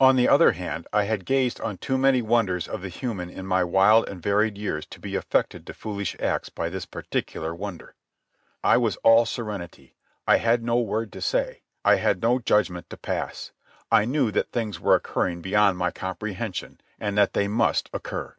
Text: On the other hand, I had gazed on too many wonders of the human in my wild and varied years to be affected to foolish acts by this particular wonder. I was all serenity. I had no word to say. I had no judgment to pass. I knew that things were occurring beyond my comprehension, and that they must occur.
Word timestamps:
On 0.00 0.16
the 0.16 0.30
other 0.30 0.52
hand, 0.52 0.88
I 0.94 1.04
had 1.04 1.26
gazed 1.26 1.60
on 1.60 1.76
too 1.76 1.98
many 1.98 2.22
wonders 2.22 2.66
of 2.68 2.80
the 2.80 2.88
human 2.88 3.28
in 3.28 3.44
my 3.46 3.62
wild 3.64 4.08
and 4.08 4.22
varied 4.22 4.56
years 4.56 4.86
to 4.86 4.98
be 4.98 5.14
affected 5.14 5.66
to 5.66 5.74
foolish 5.74 6.16
acts 6.20 6.48
by 6.48 6.70
this 6.70 6.86
particular 6.86 7.54
wonder. 7.54 7.94
I 8.64 8.78
was 8.78 8.96
all 9.04 9.26
serenity. 9.26 9.94
I 10.26 10.38
had 10.38 10.62
no 10.64 10.80
word 10.80 11.12
to 11.12 11.20
say. 11.20 11.64
I 11.84 11.96
had 11.96 12.22
no 12.22 12.38
judgment 12.38 12.88
to 12.88 12.96
pass. 12.96 13.52
I 13.92 14.06
knew 14.06 14.30
that 14.30 14.52
things 14.52 14.80
were 14.80 14.94
occurring 14.94 15.42
beyond 15.42 15.76
my 15.76 15.90
comprehension, 15.90 16.80
and 16.98 17.18
that 17.18 17.34
they 17.34 17.46
must 17.46 17.90
occur. 17.92 18.36